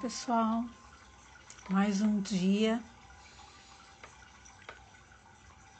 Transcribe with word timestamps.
pessoal, 0.00 0.62
mais 1.70 2.02
um 2.02 2.20
dia 2.20 2.82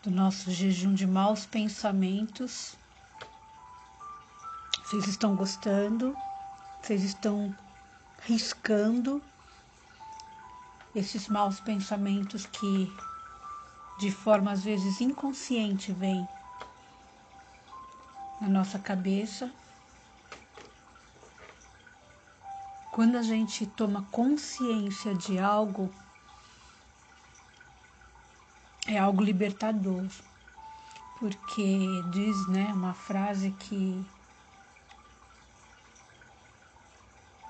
do 0.03 0.11
nosso 0.11 0.51
jejum 0.51 0.95
de 0.95 1.07
maus 1.07 1.45
pensamentos. 1.45 2.77
Vocês 4.83 5.07
estão 5.07 5.37
gostando? 5.37 6.17
Vocês 6.81 7.05
estão 7.05 7.55
riscando 8.23 9.23
esses 10.95 11.29
maus 11.29 11.61
pensamentos 11.61 12.47
que, 12.47 12.91
de 13.99 14.11
forma 14.11 14.51
às 14.51 14.65
vezes 14.65 14.99
inconsciente, 15.03 15.93
vêm 15.93 16.27
na 18.41 18.49
nossa 18.49 18.79
cabeça? 18.79 19.53
Quando 22.97 23.17
a 23.17 23.23
gente 23.23 23.67
toma 23.67 24.07
consciência 24.11 25.15
de 25.15 25.39
algo, 25.39 25.93
é 28.87 28.97
algo 28.97 29.23
libertador, 29.23 30.07
porque 31.21 32.03
diz, 32.11 32.49
né, 32.49 32.73
uma 32.73 32.95
frase 32.95 33.51
que 33.51 34.03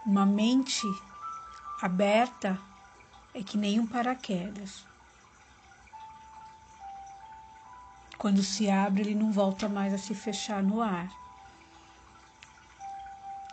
uma 0.05 0.27
mente 0.27 0.85
aberta 1.81 2.61
é 3.33 3.41
que 3.41 3.57
nem 3.57 3.79
um 3.79 3.87
paraquedas. 3.87 4.85
Quando 8.19 8.43
se 8.43 8.69
abre, 8.69 9.03
ele 9.03 9.15
não 9.15 9.31
volta 9.31 9.69
mais 9.69 9.95
a 9.95 9.99
se 9.99 10.13
fechar 10.13 10.61
no 10.61 10.83
ar. 10.83 11.09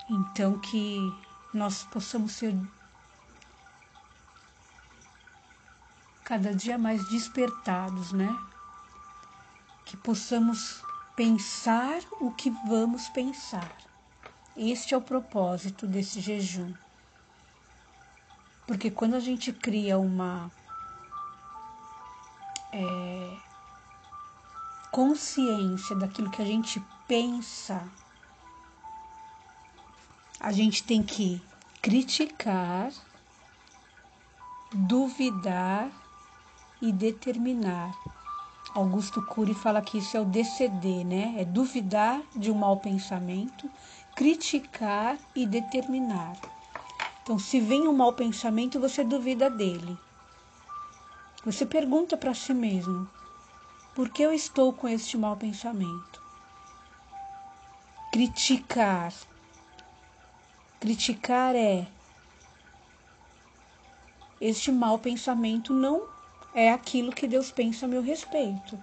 Então 0.09 0.57
que 0.57 0.97
nós 1.53 1.83
possamos 1.83 2.33
ser 2.33 2.55
cada 6.23 6.53
dia 6.53 6.77
mais 6.77 7.07
despertados, 7.09 8.11
né? 8.11 8.35
Que 9.85 9.95
possamos 9.97 10.81
pensar 11.15 12.01
o 12.19 12.31
que 12.31 12.49
vamos 12.67 13.07
pensar. 13.09 13.71
Este 14.55 14.93
é 14.93 14.97
o 14.97 15.01
propósito 15.01 15.85
desse 15.85 16.19
jejum. 16.19 16.73
Porque 18.65 18.89
quando 18.89 19.15
a 19.15 19.19
gente 19.19 19.51
cria 19.51 19.99
uma 19.99 20.49
é, 22.71 23.37
consciência 24.91 25.95
daquilo 25.95 26.31
que 26.31 26.41
a 26.41 26.45
gente 26.45 26.81
pensa, 27.07 27.87
a 30.43 30.51
gente 30.51 30.83
tem 30.83 31.01
que 31.01 31.41
criticar, 31.81 32.91
duvidar 34.73 35.89
e 36.81 36.91
determinar. 36.91 37.95
Augusto 38.75 39.21
Cury 39.21 39.53
fala 39.53 39.81
que 39.81 39.99
isso 39.99 40.17
é 40.17 40.19
o 40.19 40.25
DCD, 40.25 41.05
né? 41.05 41.35
É 41.37 41.45
duvidar 41.45 42.21
de 42.35 42.51
um 42.51 42.55
mau 42.55 42.75
pensamento, 42.75 43.71
criticar 44.17 45.17
e 45.33 45.45
determinar. 45.45 46.35
Então, 47.21 47.39
se 47.39 47.61
vem 47.61 47.87
um 47.87 47.95
mau 47.95 48.11
pensamento, 48.11 48.81
você 48.81 49.01
duvida 49.01 49.49
dele. 49.49 49.97
Você 51.45 51.65
pergunta 51.65 52.17
para 52.17 52.33
si 52.33 52.53
mesmo: 52.53 53.07
por 53.95 54.09
que 54.09 54.21
eu 54.21 54.33
estou 54.33 54.73
com 54.73 54.89
este 54.89 55.17
mau 55.17 55.37
pensamento? 55.37 56.21
Criticar 58.11 59.13
Criticar 60.83 61.55
é 61.55 61.87
este 64.41 64.69
mau 64.69 64.99
pensamento 64.99 65.73
não 65.73 66.09
é 66.53 66.73
aquilo 66.73 67.13
que 67.13 67.25
Deus 67.25 67.49
pensa 67.49 67.85
a 67.85 67.87
meu 67.87 68.01
respeito. 68.01 68.77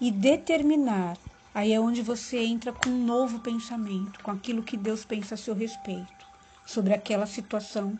E 0.00 0.10
determinar, 0.10 1.16
aí 1.54 1.72
é 1.72 1.78
onde 1.78 2.02
você 2.02 2.38
entra 2.38 2.72
com 2.72 2.90
um 2.90 3.04
novo 3.04 3.38
pensamento, 3.38 4.20
com 4.20 4.32
aquilo 4.32 4.64
que 4.64 4.76
Deus 4.76 5.04
pensa 5.04 5.36
a 5.36 5.38
seu 5.38 5.54
respeito, 5.54 6.26
sobre 6.66 6.92
aquela 6.92 7.24
situação 7.24 7.96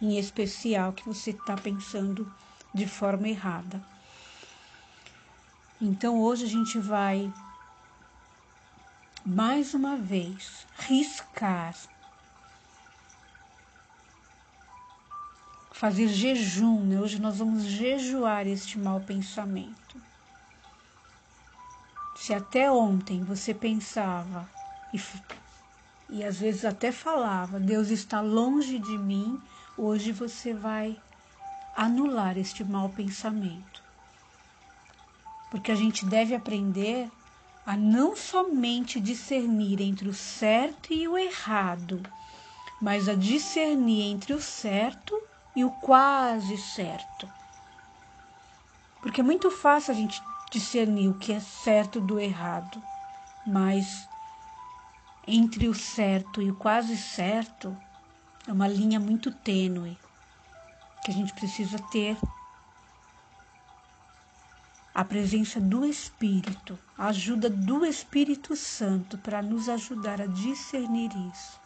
em 0.00 0.18
especial 0.18 0.92
que 0.92 1.06
você 1.06 1.30
está 1.30 1.54
pensando 1.56 2.28
de 2.74 2.88
forma 2.88 3.28
errada. 3.28 3.80
Então 5.80 6.20
hoje 6.20 6.46
a 6.46 6.48
gente 6.48 6.80
vai 6.80 7.32
mais 9.24 9.72
uma 9.72 9.96
vez 9.96 10.66
riscar 10.80 11.76
fazer 15.82 16.06
jejum, 16.06 16.78
né? 16.84 17.00
Hoje 17.00 17.20
nós 17.20 17.38
vamos 17.38 17.64
jejuar 17.64 18.46
este 18.46 18.78
mau 18.78 19.00
pensamento. 19.00 20.00
Se 22.14 22.32
até 22.32 22.70
ontem 22.70 23.24
você 23.24 23.52
pensava 23.52 24.48
e, 24.94 25.00
e 26.08 26.22
às 26.22 26.38
vezes 26.38 26.64
até 26.64 26.92
falava, 26.92 27.58
Deus 27.58 27.88
está 27.88 28.20
longe 28.20 28.78
de 28.78 28.96
mim, 28.96 29.42
hoje 29.76 30.12
você 30.12 30.54
vai 30.54 30.96
anular 31.76 32.38
este 32.38 32.62
mau 32.62 32.88
pensamento. 32.88 33.82
Porque 35.50 35.72
a 35.72 35.74
gente 35.74 36.06
deve 36.06 36.32
aprender 36.32 37.10
a 37.66 37.76
não 37.76 38.14
somente 38.14 39.00
discernir 39.00 39.80
entre 39.80 40.08
o 40.08 40.14
certo 40.14 40.92
e 40.92 41.08
o 41.08 41.18
errado, 41.18 42.00
mas 42.80 43.08
a 43.08 43.16
discernir 43.16 44.12
entre 44.12 44.32
o 44.32 44.40
certo 44.40 45.20
e 45.54 45.64
o 45.64 45.70
quase 45.70 46.56
certo. 46.56 47.28
Porque 49.00 49.20
é 49.20 49.24
muito 49.24 49.50
fácil 49.50 49.92
a 49.92 49.96
gente 49.96 50.22
discernir 50.50 51.08
o 51.08 51.18
que 51.18 51.32
é 51.32 51.40
certo 51.40 52.00
do 52.00 52.20
errado, 52.20 52.82
mas 53.46 54.08
entre 55.26 55.68
o 55.68 55.74
certo 55.74 56.42
e 56.42 56.50
o 56.50 56.56
quase 56.56 56.96
certo 56.96 57.76
é 58.46 58.52
uma 58.52 58.68
linha 58.68 58.98
muito 58.98 59.30
tênue 59.30 59.98
que 61.04 61.10
a 61.10 61.14
gente 61.14 61.32
precisa 61.32 61.78
ter 61.90 62.16
a 64.94 65.04
presença 65.04 65.58
do 65.58 65.86
Espírito, 65.86 66.78
a 66.98 67.06
ajuda 67.06 67.48
do 67.48 67.84
Espírito 67.84 68.54
Santo 68.54 69.16
para 69.18 69.40
nos 69.40 69.68
ajudar 69.68 70.20
a 70.20 70.26
discernir 70.26 71.10
isso. 71.32 71.61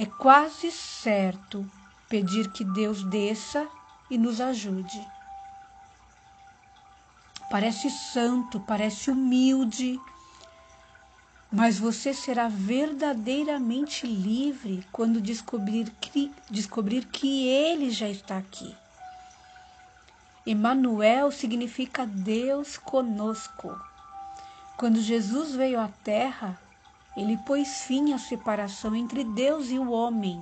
É 0.00 0.06
quase 0.06 0.70
certo 0.70 1.68
pedir 2.08 2.52
que 2.52 2.62
Deus 2.62 3.02
desça 3.02 3.66
e 4.08 4.16
nos 4.16 4.40
ajude. 4.40 5.04
Parece 7.50 7.90
santo, 7.90 8.60
parece 8.60 9.10
humilde, 9.10 9.98
mas 11.50 11.80
você 11.80 12.14
será 12.14 12.46
verdadeiramente 12.46 14.06
livre 14.06 14.86
quando 14.92 15.20
descobrir 15.20 15.90
que, 16.00 16.32
descobrir 16.48 17.04
que 17.06 17.48
Ele 17.48 17.90
já 17.90 18.08
está 18.08 18.38
aqui. 18.38 18.76
Emmanuel 20.46 21.32
significa 21.32 22.06
Deus 22.06 22.78
conosco. 22.78 23.76
Quando 24.76 25.02
Jesus 25.02 25.56
veio 25.56 25.80
à 25.80 25.88
Terra, 26.04 26.56
ele 27.18 27.36
pôs 27.36 27.82
fim 27.82 28.12
à 28.12 28.18
separação 28.18 28.94
entre 28.94 29.24
Deus 29.24 29.70
e 29.70 29.78
o 29.78 29.90
homem. 29.90 30.40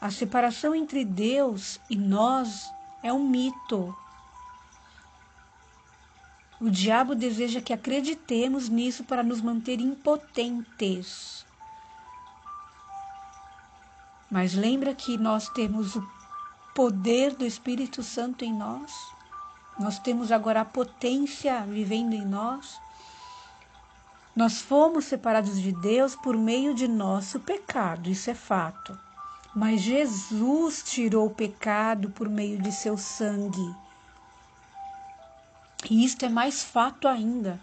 A 0.00 0.10
separação 0.10 0.74
entre 0.74 1.04
Deus 1.04 1.80
e 1.88 1.94
nós 1.94 2.68
é 3.04 3.12
um 3.12 3.22
mito. 3.22 3.96
O 6.60 6.68
diabo 6.68 7.14
deseja 7.14 7.60
que 7.60 7.72
acreditemos 7.72 8.68
nisso 8.68 9.04
para 9.04 9.22
nos 9.22 9.40
manter 9.40 9.80
impotentes. 9.80 11.46
Mas 14.28 14.54
lembra 14.54 14.92
que 14.92 15.16
nós 15.16 15.48
temos 15.50 15.94
o 15.94 16.04
poder 16.74 17.36
do 17.36 17.46
Espírito 17.46 18.02
Santo 18.02 18.44
em 18.44 18.52
nós? 18.52 18.92
Nós 19.78 20.00
temos 20.00 20.32
agora 20.32 20.62
a 20.62 20.64
potência 20.64 21.64
vivendo 21.64 22.12
em 22.12 22.24
nós. 22.24 22.80
Nós 24.38 24.60
fomos 24.60 25.06
separados 25.06 25.60
de 25.60 25.72
Deus 25.72 26.14
por 26.14 26.36
meio 26.36 26.72
de 26.72 26.86
nosso 26.86 27.40
pecado, 27.40 28.08
isso 28.08 28.30
é 28.30 28.34
fato. 28.34 28.96
Mas 29.52 29.80
Jesus 29.80 30.80
tirou 30.84 31.26
o 31.26 31.34
pecado 31.34 32.08
por 32.10 32.28
meio 32.28 32.56
de 32.62 32.70
seu 32.70 32.96
sangue. 32.96 33.74
E 35.90 36.04
isto 36.04 36.24
é 36.24 36.28
mais 36.28 36.62
fato 36.62 37.08
ainda. 37.08 37.58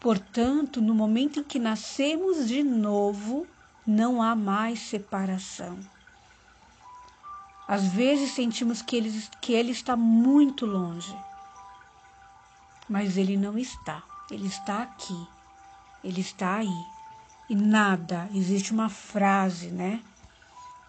Portanto, 0.00 0.82
no 0.82 0.92
momento 0.92 1.38
em 1.38 1.44
que 1.44 1.60
nascemos 1.60 2.48
de 2.48 2.64
novo, 2.64 3.46
não 3.86 4.20
há 4.20 4.34
mais 4.34 4.80
separação. 4.80 5.78
Às 7.68 7.84
vezes 7.84 8.32
sentimos 8.32 8.82
que 8.82 8.96
ele, 8.96 9.24
que 9.40 9.52
ele 9.52 9.70
está 9.70 9.94
muito 9.96 10.66
longe, 10.66 11.16
mas 12.88 13.16
ele 13.16 13.36
não 13.36 13.56
está. 13.56 14.09
Ele 14.30 14.46
está 14.46 14.82
aqui, 14.82 15.28
Ele 16.04 16.20
está 16.20 16.56
aí. 16.56 16.86
E 17.48 17.54
nada, 17.54 18.28
existe 18.32 18.72
uma 18.72 18.88
frase, 18.88 19.68
né? 19.68 20.00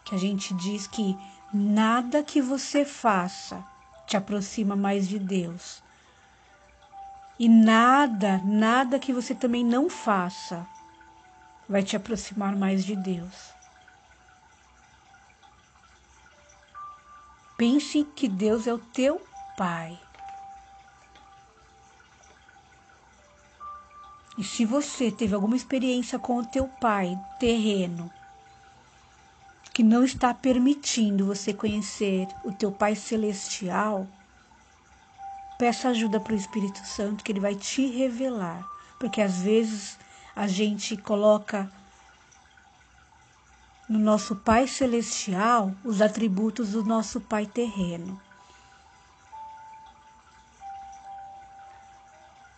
Que 0.05 0.13
a 0.13 0.17
gente 0.17 0.53
diz 0.53 0.85
que 0.85 1.17
nada 1.53 2.23
que 2.23 2.41
você 2.41 2.85
faça 2.85 3.63
te 4.05 4.15
aproxima 4.15 4.75
mais 4.75 5.07
de 5.07 5.17
Deus. 5.17 5.81
E 7.39 7.49
nada, 7.49 8.39
nada 8.43 8.99
que 8.99 9.11
você 9.11 9.33
também 9.33 9.63
não 9.63 9.89
faça 9.89 10.67
vai 11.67 11.81
te 11.81 11.95
aproximar 11.95 12.55
mais 12.55 12.85
de 12.85 12.95
Deus. 12.95 13.51
Pense 17.57 18.03
que 18.15 18.27
Deus 18.27 18.67
é 18.67 18.73
o 18.73 18.77
teu 18.77 19.21
Pai. 19.57 19.99
E 24.41 24.43
se 24.43 24.65
você 24.65 25.11
teve 25.11 25.35
alguma 25.35 25.55
experiência 25.55 26.17
com 26.17 26.37
o 26.37 26.43
teu 26.43 26.67
pai 26.67 27.15
terreno, 27.39 28.11
que 29.71 29.83
não 29.83 30.03
está 30.03 30.33
permitindo 30.33 31.27
você 31.27 31.53
conhecer 31.53 32.27
o 32.43 32.51
teu 32.51 32.71
pai 32.71 32.95
celestial, 32.95 34.07
peça 35.59 35.89
ajuda 35.89 36.19
para 36.19 36.33
o 36.33 36.35
Espírito 36.35 36.83
Santo 36.87 37.23
que 37.23 37.31
ele 37.31 37.39
vai 37.39 37.53
te 37.53 37.85
revelar, 37.85 38.67
porque 38.99 39.21
às 39.21 39.41
vezes 39.41 39.95
a 40.35 40.47
gente 40.47 40.97
coloca 40.97 41.71
no 43.87 43.99
nosso 43.99 44.35
Pai 44.37 44.67
Celestial 44.67 45.71
os 45.83 46.01
atributos 46.01 46.69
do 46.71 46.83
nosso 46.83 47.21
Pai 47.21 47.45
terreno. 47.45 48.19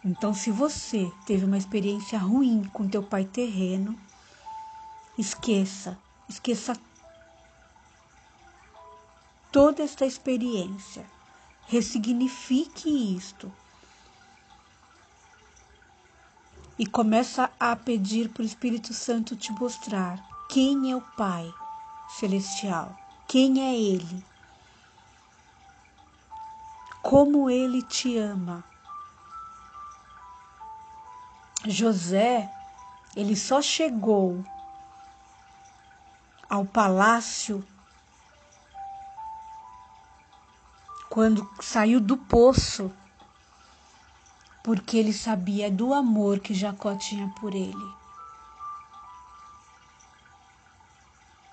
Então, 0.06 0.34
se 0.34 0.52
você 0.52 1.10
teve 1.26 1.46
uma 1.46 1.58
experiência 1.58 2.20
ruim 2.20 2.64
com 2.74 2.88
teu 2.88 3.02
pai 3.02 3.24
terreno, 3.24 3.98
esqueça, 5.18 5.98
esqueça 6.28 6.78
toda 9.52 9.84
esta 9.84 10.06
experiência. 10.06 11.06
Ressignifique 11.68 13.16
isto. 13.16 13.52
E 16.78 16.86
começa 16.86 17.50
a 17.60 17.76
pedir 17.76 18.30
para 18.30 18.42
o 18.42 18.46
Espírito 18.46 18.94
Santo 18.94 19.36
te 19.36 19.54
mostrar 19.54 20.20
quem 20.50 20.92
é 20.92 20.96
o 20.96 21.02
Pai 21.02 21.54
Celestial, 22.10 22.98
quem 23.28 23.62
é 23.62 23.76
Ele, 23.80 24.26
como 27.02 27.50
Ele 27.50 27.82
te 27.84 28.18
ama. 28.18 28.73
José, 31.65 32.50
ele 33.15 33.36
só 33.36 33.62
chegou 33.62 34.44
ao 36.50 36.65
palácio 36.65 37.65
quando 41.10 41.48
saiu 41.62 42.00
do 42.00 42.18
poço, 42.18 42.92
porque 44.63 44.98
ele 44.98 45.13
sabia 45.13 45.69
do 45.69 45.94
amor 45.94 46.39
que 46.39 46.54
Jacó 46.54 46.95
tinha 46.95 47.27
por 47.39 47.54
ele. 47.54 47.94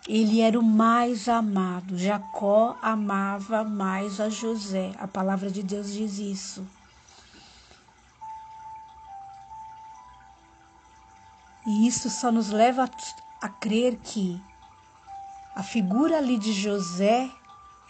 Ele 0.08 0.40
era 0.40 0.58
o 0.58 0.62
mais 0.62 1.28
amado. 1.28 1.96
Jacó 1.96 2.76
amava 2.82 3.62
mais 3.62 4.18
a 4.18 4.28
José. 4.28 4.92
A 4.98 5.06
palavra 5.06 5.50
de 5.50 5.62
Deus 5.62 5.92
diz 5.92 6.18
isso. 6.18 6.66
E 11.70 11.86
isso 11.86 12.10
só 12.10 12.32
nos 12.32 12.50
leva 12.50 12.90
a, 13.40 13.48
crer 13.48 13.96
que 14.02 14.42
a 15.54 15.62
figura 15.62 16.18
ali 16.18 16.36
de 16.36 16.52
José 16.52 17.30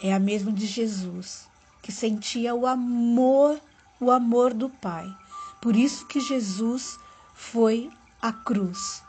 é 0.03 0.12
a 0.12 0.19
mesma 0.19 0.53
de 0.53 0.67
Jesus, 0.67 1.49
que 1.81 1.91
sentia 1.91 2.55
o 2.55 2.67
amor, 2.67 3.59
o 3.99 4.11
amor 4.11 4.53
do 4.53 4.69
Pai. 4.69 5.06
Por 5.62 5.75
isso 5.75 6.06
que 6.06 6.21
Jesus 6.21 6.99
foi 7.35 7.91
à 8.21 8.31
cruz 8.31 9.03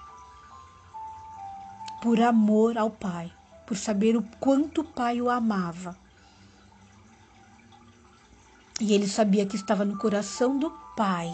por 2.01 2.19
amor 2.19 2.79
ao 2.79 2.89
Pai, 2.89 3.31
por 3.67 3.77
saber 3.77 4.17
o 4.17 4.23
quanto 4.39 4.81
o 4.81 4.83
Pai 4.83 5.21
o 5.21 5.29
amava. 5.29 5.95
E 8.79 8.91
ele 8.93 9.07
sabia 9.07 9.45
que 9.45 9.55
estava 9.55 9.85
no 9.85 9.97
coração 9.99 10.57
do 10.57 10.71
Pai. 10.97 11.31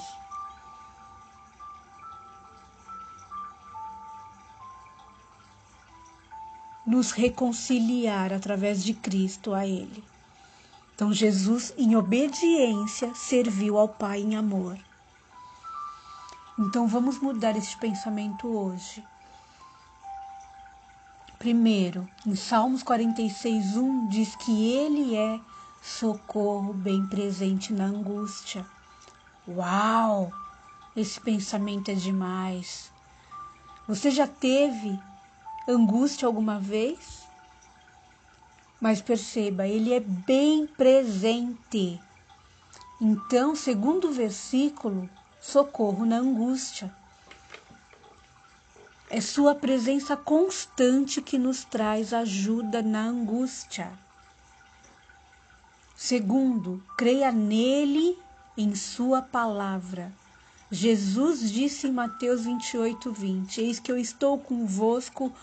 Nos 6.87 7.11
reconciliar 7.11 8.31
através 8.33 8.83
de 8.83 8.93
Cristo 8.93 9.53
a 9.53 9.67
Ele. 9.67 10.03
Então, 10.95 11.13
Jesus, 11.13 11.73
em 11.77 11.95
obediência, 11.95 13.13
serviu 13.13 13.77
ao 13.77 13.87
Pai 13.87 14.21
em 14.21 14.35
amor. 14.35 14.75
Então, 16.57 16.87
vamos 16.87 17.19
mudar 17.19 17.55
esse 17.55 17.77
pensamento 17.77 18.47
hoje. 18.47 19.03
Primeiro, 21.37 22.09
em 22.25 22.35
Salmos 22.35 22.81
46, 22.81 23.77
1 23.77 24.07
diz 24.07 24.35
que 24.37 24.71
Ele 24.73 25.15
é 25.15 25.39
socorro 25.83 26.73
bem 26.73 27.05
presente 27.05 27.71
na 27.71 27.85
angústia. 27.85 28.65
Uau! 29.47 30.31
Esse 30.95 31.21
pensamento 31.21 31.91
é 31.91 31.93
demais. 31.93 32.91
Você 33.87 34.09
já 34.09 34.25
teve 34.25 34.99
angústia 35.67 36.25
alguma 36.25 36.59
vez? 36.59 37.27
Mas 38.79 39.01
perceba, 39.01 39.67
ele 39.67 39.93
é 39.93 39.99
bem 39.99 40.65
presente. 40.65 41.99
Então, 43.01 43.55
segundo 43.55 44.09
o 44.09 44.13
versículo, 44.13 45.09
socorro 45.41 46.05
na 46.05 46.17
angústia. 46.17 46.91
É 49.09 49.21
Sua 49.21 49.55
presença 49.55 50.17
constante 50.17 51.21
que 51.21 51.37
nos 51.37 51.63
traz 51.63 52.13
ajuda 52.13 52.81
na 52.81 53.03
angústia. 53.03 53.91
Segundo, 55.95 56.83
creia 56.97 57.31
nele, 57.31 58.17
em 58.57 58.75
Sua 58.75 59.21
palavra. 59.21 60.11
Jesus 60.69 61.49
disse 61.49 61.87
em 61.87 61.91
Mateus 61.93 62.43
28, 62.43 63.11
20: 63.13 63.61
Eis 63.61 63.79
que 63.79 63.91
eu 63.91 63.97
estou 63.97 64.37
convosco 64.37 65.33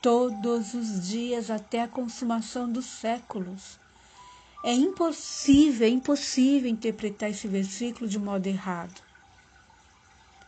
todos 0.00 0.72
os 0.72 1.06
dias 1.06 1.50
até 1.50 1.82
a 1.82 1.88
consumação 1.88 2.70
dos 2.70 2.86
séculos. 2.86 3.78
É 4.64 4.72
impossível, 4.72 5.86
é 5.86 5.90
impossível 5.90 6.70
interpretar 6.70 7.28
esse 7.28 7.46
versículo 7.46 8.08
de 8.08 8.18
modo 8.18 8.46
errado. 8.46 9.02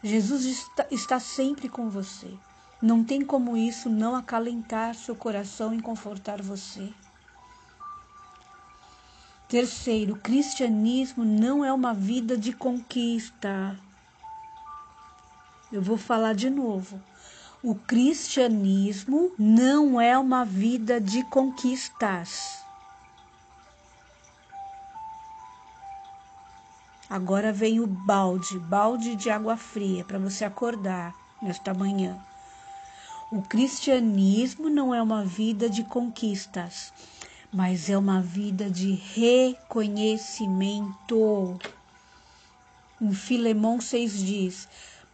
Jesus 0.03 0.47
está, 0.47 0.87
está 0.91 1.21
sempre 1.21 1.69
com 1.69 1.91
você. 1.91 2.33
Não 2.81 3.05
tem 3.05 3.23
como 3.23 3.55
isso 3.55 3.91
não 3.91 4.15
acalentar 4.15 4.95
seu 4.95 5.15
coração 5.15 5.75
e 5.75 5.83
confortar 5.83 6.41
você. 6.41 6.91
Terceiro, 9.49 10.15
o 10.15 10.19
cristianismo 10.19 11.25
não 11.25 11.63
é 11.63 11.73
uma 11.73 11.93
vida 11.93 12.37
de 12.37 12.53
conquista. 12.53 13.79
Eu 15.77 15.83
vou 15.83 15.99
falar 15.99 16.35
de 16.35 16.49
novo. 16.49 16.99
O 17.63 17.75
cristianismo 17.75 19.31
não 19.39 20.01
é 20.01 20.17
uma 20.17 20.43
vida 20.43 20.99
de 20.99 21.23
conquistas. 21.25 22.65
Agora 27.11 27.53
vem 27.53 27.79
o 27.79 27.87
balde, 27.87 28.59
balde 28.59 29.15
de 29.17 29.29
água 29.29 29.59
fria 29.59 30.03
para 30.03 30.19
você 30.19 30.47
acordar 30.47 31.15
nesta 31.43 31.75
manhã. 31.75 32.19
O 33.31 33.43
cristianismo 33.43 34.71
não 34.71 34.95
é 34.95 35.03
uma 35.03 35.27
vida 35.27 35.69
de 35.69 35.85
conquistas, 35.85 36.91
mas 37.53 37.91
é 37.91 37.99
uma 37.99 38.23
vida 38.23 38.71
de 38.71 38.95
reconhecimento. 38.95 41.59
Em 42.99 43.13
Filemão 43.13 43.79
6 43.79 44.25
diz: 44.25 44.67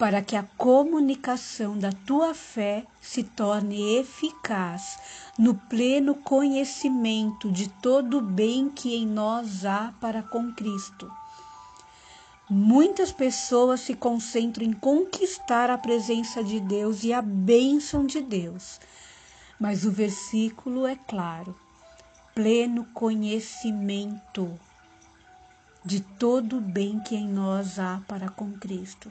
para 0.03 0.21
que 0.21 0.35
a 0.35 0.43
comunicação 0.43 1.79
da 1.79 1.93
tua 1.93 2.35
fé 2.35 2.85
se 3.01 3.23
torne 3.23 3.99
eficaz 3.99 4.99
no 5.39 5.55
pleno 5.55 6.17
conhecimento 6.17 7.53
de 7.53 7.69
todo 7.69 8.19
o 8.19 8.21
bem 8.21 8.69
que 8.69 8.97
em 8.97 9.07
nós 9.07 9.65
há 9.65 9.95
para 10.01 10.21
com 10.21 10.53
Cristo 10.55 11.09
Muitas 12.51 13.13
pessoas 13.13 13.83
se 13.83 13.95
concentram 13.95 14.67
em 14.67 14.73
conquistar 14.73 15.71
a 15.71 15.79
presença 15.79 16.43
de 16.43 16.59
Deus 16.59 17.05
e 17.05 17.13
a 17.13 17.23
bênção 17.23 18.05
de 18.05 18.21
Deus. 18.21 18.81
Mas 19.61 19.85
o 19.85 19.93
versículo 19.93 20.85
é 20.85 20.97
claro: 20.97 21.57
pleno 22.35 22.85
conhecimento 22.87 24.59
de 25.85 26.01
todo 26.01 26.59
o 26.59 26.61
bem 26.61 26.99
que 26.99 27.15
em 27.15 27.29
nós 27.29 27.79
há 27.79 28.03
para 28.09 28.29
com 28.29 28.51
Cristo. 28.59 29.09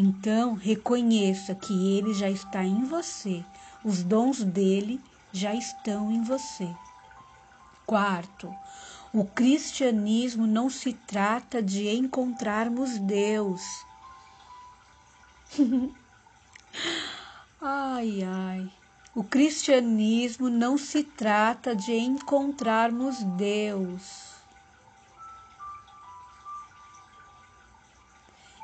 Então, 0.00 0.54
reconheça 0.54 1.56
que 1.56 1.98
ele 1.98 2.14
já 2.14 2.30
está 2.30 2.62
em 2.62 2.84
você, 2.84 3.44
os 3.84 4.04
dons 4.04 4.44
dele 4.44 5.00
já 5.32 5.52
estão 5.56 6.12
em 6.12 6.22
você. 6.22 6.68
Quarto, 7.84 8.54
o 9.12 9.24
cristianismo 9.24 10.46
não 10.46 10.70
se 10.70 10.92
trata 10.92 11.60
de 11.60 11.88
encontrarmos 11.88 12.96
Deus. 12.96 13.60
ai, 17.60 18.22
ai. 18.22 18.70
O 19.16 19.24
cristianismo 19.24 20.48
não 20.48 20.78
se 20.78 21.02
trata 21.02 21.74
de 21.74 21.96
encontrarmos 21.96 23.16
Deus. 23.36 24.27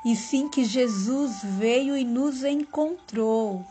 E 0.05 0.15
sim 0.15 0.47
que 0.47 0.63
Jesus 0.63 1.39
veio 1.41 1.97
e 1.97 2.03
nos 2.03 2.43
encontrou, 2.43 3.65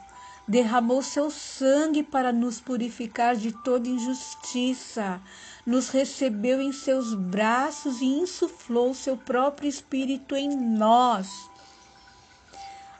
derramou 0.49 1.01
seu 1.01 1.31
sangue 1.31 2.03
para 2.03 2.33
nos 2.33 2.61
purificar 2.61 3.37
de 3.37 3.53
toda 3.53 3.89
injustiça, 3.89 5.23
nos 5.65 5.91
recebeu 5.91 6.61
em 6.61 6.73
seus 6.73 7.15
braços 7.15 8.01
e 8.01 8.07
insuflou 8.07 8.93
seu 8.95 9.17
próprio 9.17 9.69
Espírito 9.69 10.35
em 10.35 10.49
nós. 10.57 11.29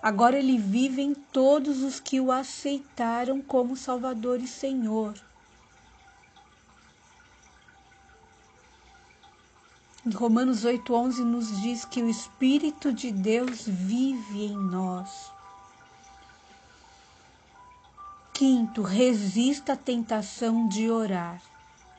Agora 0.01 0.39
ele 0.39 0.57
vive 0.57 1.03
em 1.03 1.13
todos 1.13 1.83
os 1.83 1.99
que 1.99 2.21
o 2.21 2.31
aceitaram 2.31 3.43
como 3.43 3.77
Salvador 3.77 4.41
e 4.41 4.47
Senhor. 4.47 5.15
Romanos 10.13 10.67
8,11 10.67 11.21
nos 11.21 11.63
diz 11.63 11.87
que 11.87 12.03
o 12.03 12.11
Espírito 12.11 12.93
de 12.93 13.11
Deus 13.11 13.65
vive 13.67 14.45
em 14.45 14.57
nós. 14.57 15.33
Quinto, 18.35 18.83
resista 18.83 19.73
à 19.73 19.77
tentação 19.77 20.69
de 20.69 20.91
orar. 20.91 21.41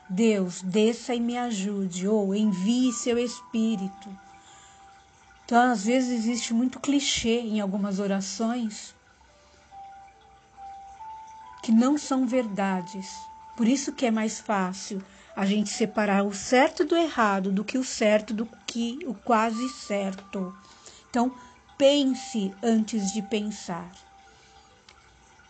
Deus, 0.08 0.62
desça 0.62 1.16
e 1.16 1.20
me 1.20 1.36
ajude, 1.36 2.06
ou 2.06 2.32
envie 2.32 2.92
seu 2.92 3.18
Espírito. 3.18 4.08
Então, 5.44 5.72
às 5.72 5.84
vezes, 5.84 6.10
existe 6.10 6.54
muito 6.54 6.78
clichê 6.78 7.40
em 7.40 7.60
algumas 7.60 7.98
orações 7.98 8.94
que 11.60 11.72
não 11.72 11.98
são 11.98 12.24
verdades. 12.24 13.12
Por 13.56 13.66
isso 13.66 13.92
que 13.92 14.06
é 14.06 14.12
mais 14.12 14.38
fácil 14.38 15.02
a 15.36 15.44
gente 15.44 15.68
separar 15.68 16.24
o 16.24 16.32
certo 16.32 16.82
do 16.82 16.96
errado 16.96 17.52
do 17.52 17.62
que 17.62 17.76
o 17.76 17.84
certo 17.84 18.32
do 18.32 18.48
que 18.66 18.98
o 19.06 19.12
quase 19.12 19.68
certo. 19.68 20.56
Então, 21.10 21.30
pense 21.76 22.54
antes 22.62 23.12
de 23.12 23.20
pensar. 23.20 23.90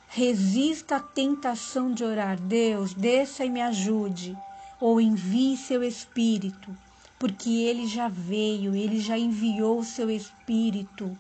Resista 0.09 0.97
à 0.97 1.00
tentação 1.00 1.93
de 1.93 2.02
orar, 2.02 2.37
Deus, 2.37 2.95
desça 2.95 3.45
e 3.45 3.50
me 3.50 3.62
ajude, 3.62 4.37
ou 4.81 5.00
envie 5.00 5.57
seu 5.57 5.85
Espírito, 5.85 6.76
porque 7.16 7.50
ele 7.50 7.87
já 7.87 8.09
veio, 8.09 8.75
ele 8.75 8.99
já 8.99 9.16
enviou 9.16 9.85
seu 9.85 10.11
Espírito. 10.11 11.16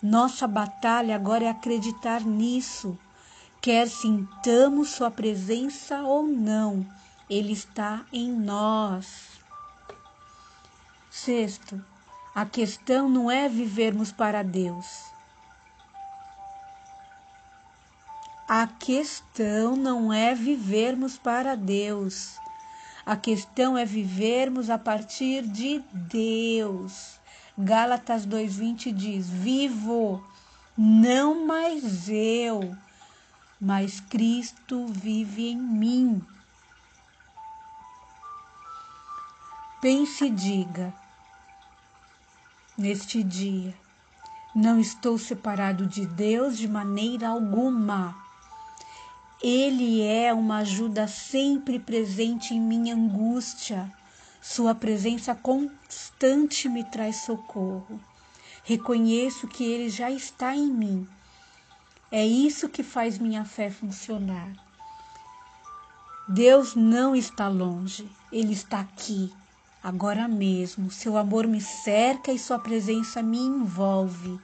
Nossa 0.00 0.46
batalha 0.46 1.16
agora 1.16 1.46
é 1.46 1.48
acreditar 1.48 2.20
nisso, 2.20 2.96
quer 3.60 3.88
sintamos 3.88 4.90
sua 4.90 5.10
presença 5.10 6.02
ou 6.02 6.22
não 6.22 6.86
ele 7.30 7.52
está 7.52 8.04
em 8.12 8.32
nós. 8.32 9.40
Sexto, 11.08 11.80
a 12.34 12.44
questão 12.44 13.08
não 13.08 13.30
é 13.30 13.48
vivermos 13.48 14.10
para 14.10 14.42
Deus. 14.42 15.04
A 18.48 18.66
questão 18.66 19.76
não 19.76 20.12
é 20.12 20.34
vivermos 20.34 21.16
para 21.16 21.54
Deus. 21.54 22.36
A 23.06 23.16
questão 23.16 23.78
é 23.78 23.84
vivermos 23.84 24.68
a 24.68 24.76
partir 24.76 25.46
de 25.46 25.84
Deus. 25.92 27.20
Gálatas 27.56 28.26
2:20 28.26 28.90
diz: 28.92 29.28
Vivo 29.28 30.20
não 30.76 31.46
mais 31.46 32.08
eu, 32.08 32.76
mas 33.60 34.00
Cristo 34.00 34.86
vive 34.88 35.48
em 35.48 35.56
mim. 35.56 36.20
Pense 39.80 40.26
e 40.26 40.30
diga: 40.30 40.92
Neste 42.76 43.22
dia, 43.22 43.74
não 44.54 44.78
estou 44.78 45.16
separado 45.16 45.86
de 45.86 46.04
Deus 46.04 46.58
de 46.58 46.68
maneira 46.68 47.30
alguma. 47.30 48.14
Ele 49.42 50.02
é 50.02 50.34
uma 50.34 50.58
ajuda 50.58 51.08
sempre 51.08 51.78
presente 51.78 52.52
em 52.52 52.60
minha 52.60 52.94
angústia. 52.94 53.90
Sua 54.42 54.74
presença 54.74 55.34
constante 55.34 56.68
me 56.68 56.84
traz 56.84 57.22
socorro. 57.22 57.98
Reconheço 58.62 59.48
que 59.48 59.64
Ele 59.64 59.88
já 59.88 60.10
está 60.10 60.54
em 60.54 60.66
mim. 60.66 61.08
É 62.12 62.26
isso 62.26 62.68
que 62.68 62.82
faz 62.82 63.18
minha 63.18 63.46
fé 63.46 63.70
funcionar. 63.70 64.52
Deus 66.28 66.74
não 66.74 67.16
está 67.16 67.48
longe, 67.48 68.06
Ele 68.30 68.52
está 68.52 68.80
aqui, 68.80 69.32
Agora 69.82 70.28
mesmo, 70.28 70.90
seu 70.90 71.16
amor 71.16 71.46
me 71.46 71.60
cerca 71.60 72.30
e 72.30 72.38
sua 72.38 72.58
presença 72.58 73.22
me 73.22 73.38
envolve. 73.38 74.38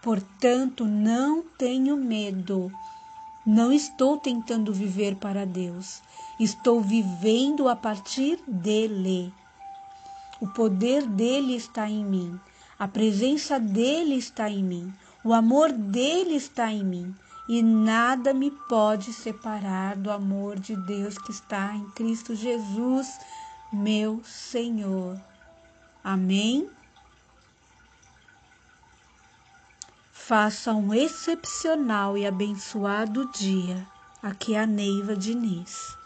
Portanto, 0.00 0.86
não 0.86 1.42
tenho 1.58 1.94
medo. 1.94 2.72
Não 3.44 3.70
estou 3.70 4.16
tentando 4.16 4.72
viver 4.72 5.16
para 5.16 5.44
Deus. 5.44 6.00
Estou 6.40 6.80
vivendo 6.80 7.68
a 7.68 7.76
partir 7.76 8.38
dele. 8.48 9.32
O 10.40 10.46
poder 10.48 11.04
dele 11.06 11.54
está 11.54 11.88
em 11.90 12.02
mim. 12.02 12.40
A 12.78 12.88
presença 12.88 13.60
dele 13.60 14.14
está 14.14 14.48
em 14.48 14.62
mim. 14.62 14.94
O 15.22 15.34
amor 15.34 15.70
dele 15.70 16.34
está 16.34 16.72
em 16.72 16.82
mim. 16.82 17.14
E 17.46 17.62
nada 17.62 18.32
me 18.32 18.50
pode 18.50 19.12
separar 19.12 19.96
do 19.96 20.10
amor 20.10 20.58
de 20.58 20.76
Deus 20.76 21.18
que 21.18 21.30
está 21.30 21.74
em 21.74 21.84
Cristo 21.90 22.34
Jesus 22.34 23.08
meu 23.72 24.22
Senhor. 24.24 25.20
Amém? 26.02 26.70
Faça 30.12 30.72
um 30.72 30.94
excepcional 30.94 32.16
e 32.16 32.26
abençoado 32.26 33.30
dia. 33.32 33.86
Aqui 34.22 34.54
é 34.54 34.60
a 34.60 34.66
Neiva 34.66 35.16
Diniz. 35.16 35.97